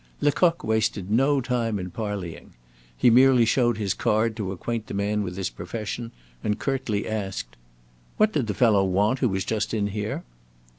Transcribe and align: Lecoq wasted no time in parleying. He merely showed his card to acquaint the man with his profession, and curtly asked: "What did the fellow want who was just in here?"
Lecoq 0.19 0.63
wasted 0.63 1.11
no 1.11 1.41
time 1.41 1.77
in 1.77 1.91
parleying. 1.91 2.55
He 2.97 3.11
merely 3.11 3.45
showed 3.45 3.77
his 3.77 3.93
card 3.93 4.35
to 4.35 4.51
acquaint 4.51 4.87
the 4.87 4.95
man 4.95 5.21
with 5.21 5.37
his 5.37 5.51
profession, 5.51 6.11
and 6.43 6.57
curtly 6.57 7.07
asked: 7.07 7.55
"What 8.17 8.33
did 8.33 8.47
the 8.47 8.55
fellow 8.55 8.83
want 8.83 9.19
who 9.19 9.29
was 9.29 9.45
just 9.45 9.75
in 9.75 9.89
here?" 9.89 10.23